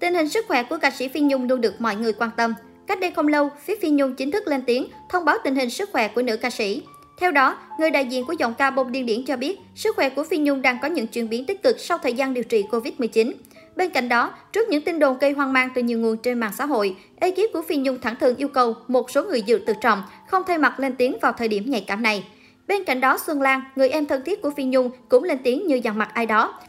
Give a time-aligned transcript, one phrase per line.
[0.00, 2.54] Tình hình sức khỏe của ca sĩ Phi Nhung luôn được mọi người quan tâm.
[2.86, 5.70] Cách đây không lâu, phía Phi Nhung chính thức lên tiếng thông báo tình hình
[5.70, 6.82] sức khỏe của nữ ca sĩ.
[7.20, 10.08] Theo đó, người đại diện của giọng ca bông điên điển cho biết sức khỏe
[10.08, 12.64] của Phi Nhung đang có những chuyển biến tích cực sau thời gian điều trị
[12.70, 13.32] Covid-19.
[13.76, 16.52] Bên cạnh đó, trước những tin đồn gây hoang mang từ nhiều nguồn trên mạng
[16.58, 19.72] xã hội, ekip của Phi Nhung thẳng thừng yêu cầu một số người giữ tự
[19.80, 22.24] trọng không thay mặt lên tiếng vào thời điểm nhạy cảm này.
[22.66, 25.66] Bên cạnh đó, Xuân Lan, người em thân thiết của Phi Nhung, cũng lên tiếng
[25.66, 26.60] như dằn mặt ai đó.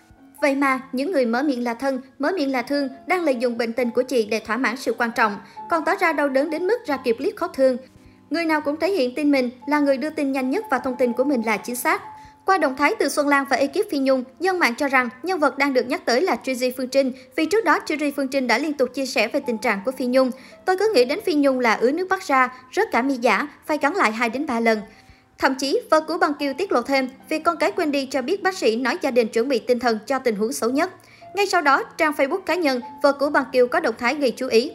[0.41, 3.57] Vậy mà, những người mở miệng là thân, mở miệng là thương đang lợi dụng
[3.57, 5.37] bệnh tình của chị để thỏa mãn sự quan trọng,
[5.69, 7.77] còn tỏ ra đau đớn đến mức ra kịp clip khó thương.
[8.29, 10.95] Người nào cũng thể hiện tin mình là người đưa tin nhanh nhất và thông
[10.95, 12.01] tin của mình là chính xác.
[12.45, 15.39] Qua động thái từ Xuân Lan và ekip Phi Nhung, dân mạng cho rằng nhân
[15.39, 18.47] vật đang được nhắc tới là Truy Phương Trinh vì trước đó Truy Phương Trinh
[18.47, 20.31] đã liên tục chia sẻ về tình trạng của Phi Nhung.
[20.65, 23.47] Tôi cứ nghĩ đến Phi Nhung là ứ nước bắt ra, rớt cả mi giả,
[23.65, 24.79] phải gắn lại 2 đến 3 lần.
[25.39, 28.43] Thậm chí, vợ của Bằng Kiều tiết lộ thêm việc con cái Wendy cho biết
[28.43, 30.91] bác sĩ nói gia đình chuẩn bị tinh thần cho tình huống xấu nhất.
[31.35, 34.31] Ngay sau đó, trang Facebook cá nhân, vợ của Bằng Kiều có động thái gây
[34.31, 34.71] chú ý.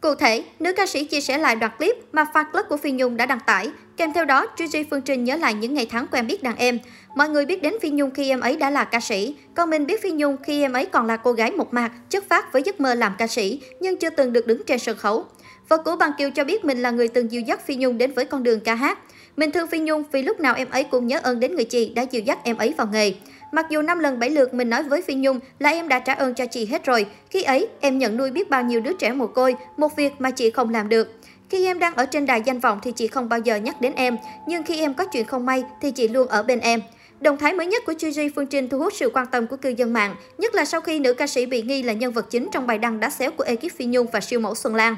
[0.00, 2.90] Cụ thể, nữ ca sĩ chia sẻ lại đoạn clip mà fan club của Phi
[2.90, 3.70] Nhung đã đăng tải.
[3.96, 6.78] Kèm theo đó, Gigi Phương Trinh nhớ lại những ngày tháng quen biết đàn em.
[7.16, 9.86] Mọi người biết đến Phi Nhung khi em ấy đã là ca sĩ, còn mình
[9.86, 12.62] biết Phi Nhung khi em ấy còn là cô gái một mạc, chất phát với
[12.62, 15.24] giấc mơ làm ca sĩ, nhưng chưa từng được đứng trên sân khấu.
[15.68, 18.12] Vợ của Bằng Kiều cho biết mình là người từng dìu dắt Phi Nhung đến
[18.12, 18.98] với con đường ca hát.
[19.36, 21.92] Mình thương Phi Nhung vì lúc nào em ấy cũng nhớ ơn đến người chị
[21.94, 23.14] đã dìu dắt em ấy vào nghề.
[23.52, 26.12] Mặc dù năm lần bảy lượt mình nói với Phi Nhung là em đã trả
[26.14, 27.06] ơn cho chị hết rồi.
[27.30, 30.30] Khi ấy, em nhận nuôi biết bao nhiêu đứa trẻ mồ côi, một việc mà
[30.30, 31.08] chị không làm được.
[31.50, 33.92] Khi em đang ở trên đài danh vọng thì chị không bao giờ nhắc đến
[33.96, 34.16] em,
[34.48, 36.80] nhưng khi em có chuyện không may thì chị luôn ở bên em.
[37.20, 39.68] Động thái mới nhất của Gigi Phương Trinh thu hút sự quan tâm của cư
[39.68, 42.48] dân mạng, nhất là sau khi nữ ca sĩ bị nghi là nhân vật chính
[42.52, 44.96] trong bài đăng đá xéo của ekip Phi Nhung và siêu mẫu Xuân Lan.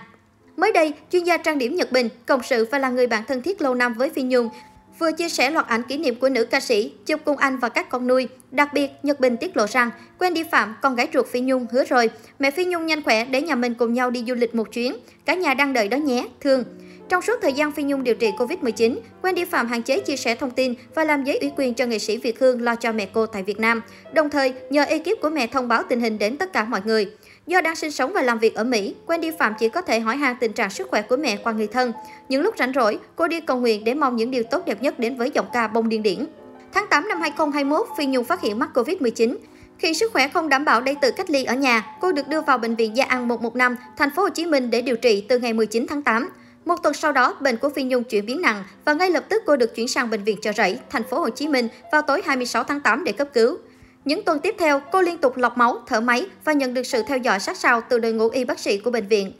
[0.56, 3.42] Mới đây, chuyên gia trang điểm Nhật Bình, cộng sự và là người bạn thân
[3.42, 4.48] thiết lâu năm với Phi Nhung,
[4.98, 7.68] vừa chia sẻ loạt ảnh kỷ niệm của nữ ca sĩ chụp cùng anh và
[7.68, 8.28] các con nuôi.
[8.50, 11.84] Đặc biệt, Nhật Bình tiết lộ rằng Wendy Phạm, con gái ruột Phi Nhung hứa
[11.84, 14.72] rồi, mẹ Phi Nhung nhanh khỏe để nhà mình cùng nhau đi du lịch một
[14.72, 14.96] chuyến.
[15.24, 16.64] Cả nhà đang đợi đó nhé, thương.
[17.08, 20.34] Trong suốt thời gian Phi Nhung điều trị Covid-19, Wendy Phạm hạn chế chia sẻ
[20.34, 23.06] thông tin và làm giấy ủy quyền cho nghệ sĩ Việt Hương lo cho mẹ
[23.12, 23.82] cô tại Việt Nam.
[24.12, 27.10] Đồng thời, nhờ ekip của mẹ thông báo tình hình đến tất cả mọi người.
[27.46, 30.16] Do đang sinh sống và làm việc ở Mỹ, Wendy Phạm chỉ có thể hỏi
[30.16, 31.92] han tình trạng sức khỏe của mẹ qua người thân.
[32.28, 34.98] Những lúc rảnh rỗi, cô đi cầu nguyện để mong những điều tốt đẹp nhất
[34.98, 36.26] đến với giọng ca bông điên điển.
[36.72, 39.36] Tháng 8 năm 2021, Phi Nhung phát hiện mắc Covid-19.
[39.78, 42.40] Khi sức khỏe không đảm bảo để tự cách ly ở nhà, cô được đưa
[42.40, 45.38] vào bệnh viện Gia An 115, thành phố Hồ Chí Minh để điều trị từ
[45.38, 46.28] ngày 19 tháng 8.
[46.64, 49.42] Một tuần sau đó, bệnh của Phi Nhung chuyển biến nặng và ngay lập tức
[49.46, 52.22] cô được chuyển sang bệnh viện Chợ Rẫy, thành phố Hồ Chí Minh vào tối
[52.26, 53.58] 26 tháng 8 để cấp cứu.
[54.06, 57.02] Những tuần tiếp theo, cô liên tục lọc máu, thở máy và nhận được sự
[57.08, 59.32] theo dõi sát sao từ đội ngũ y bác sĩ của bệnh viện.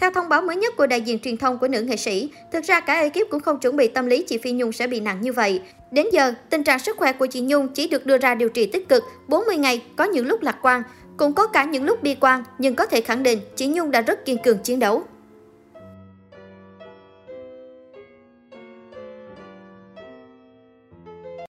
[0.00, 2.64] Theo thông báo mới nhất của đại diện truyền thông của nữ nghệ sĩ, thực
[2.64, 5.20] ra cả ekip cũng không chuẩn bị tâm lý chị Phi Nhung sẽ bị nặng
[5.20, 5.62] như vậy.
[5.90, 8.66] Đến giờ, tình trạng sức khỏe của chị Nhung chỉ được đưa ra điều trị
[8.66, 10.82] tích cực 40 ngày, có những lúc lạc quan,
[11.16, 14.00] cũng có cả những lúc bi quan, nhưng có thể khẳng định chị Nhung đã
[14.00, 15.04] rất kiên cường chiến đấu.